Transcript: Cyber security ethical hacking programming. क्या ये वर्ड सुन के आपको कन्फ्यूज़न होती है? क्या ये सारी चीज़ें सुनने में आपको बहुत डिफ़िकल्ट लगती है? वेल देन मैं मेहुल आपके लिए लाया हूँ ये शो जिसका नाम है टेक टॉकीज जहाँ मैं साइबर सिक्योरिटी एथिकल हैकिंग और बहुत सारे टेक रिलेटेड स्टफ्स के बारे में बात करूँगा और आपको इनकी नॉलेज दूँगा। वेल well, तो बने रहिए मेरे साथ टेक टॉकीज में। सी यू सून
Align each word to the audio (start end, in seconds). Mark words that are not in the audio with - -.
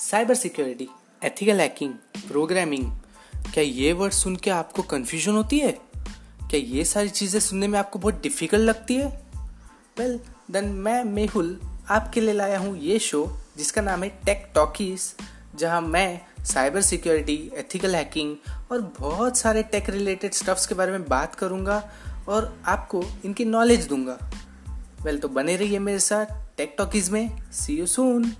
Cyber 0.00 0.34
security 0.34 0.88
ethical 1.24 1.60
hacking 1.60 1.92
programming. 2.28 2.92
क्या 3.54 3.64
ये 3.64 3.92
वर्ड 3.92 4.12
सुन 4.12 4.36
के 4.36 4.50
आपको 4.50 4.82
कन्फ्यूज़न 4.82 5.32
होती 5.32 5.58
है? 5.58 5.72
क्या 6.50 6.56
ये 6.56 6.84
सारी 6.84 7.08
चीज़ें 7.08 7.40
सुनने 7.40 7.68
में 7.68 7.78
आपको 7.78 7.98
बहुत 7.98 8.22
डिफ़िकल्ट 8.22 8.62
लगती 8.62 8.94
है? 8.94 9.22
वेल 9.98 10.20
देन 10.50 10.64
मैं 10.64 11.04
मेहुल 11.04 11.60
आपके 11.90 12.20
लिए 12.20 12.34
लाया 12.34 12.58
हूँ 12.58 12.78
ये 12.78 12.98
शो 12.98 13.38
जिसका 13.56 13.82
नाम 13.82 14.02
है 14.02 14.08
टेक 14.24 14.50
टॉकीज 14.54 15.14
जहाँ 15.54 15.80
मैं 15.80 16.20
साइबर 16.44 16.82
सिक्योरिटी 16.82 17.50
एथिकल 17.54 17.96
हैकिंग 17.96 18.36
और 18.72 18.94
बहुत 19.00 19.38
सारे 19.38 19.62
टेक 19.62 19.90
रिलेटेड 19.90 20.32
स्टफ्स 20.32 20.66
के 20.66 20.74
बारे 20.74 20.92
में 20.92 21.08
बात 21.08 21.34
करूँगा 21.34 21.90
और 22.28 22.62
आपको 22.66 23.04
इनकी 23.24 23.44
नॉलेज 23.44 23.86
दूँगा। 23.86 24.18
वेल 25.02 25.08
well, 25.08 25.22
तो 25.22 25.28
बने 25.28 25.56
रहिए 25.56 25.78
मेरे 25.78 25.98
साथ 25.98 26.26
टेक 26.56 26.74
टॉकीज 26.78 27.10
में। 27.10 27.50
सी 27.52 27.78
यू 27.78 27.86
सून 27.86 28.32